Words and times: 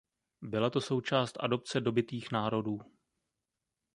Byla 0.41 0.69
to 0.69 0.81
součást 0.81 1.37
adopce 1.39 1.81
dobytých 1.81 2.31
národů. 2.31 2.79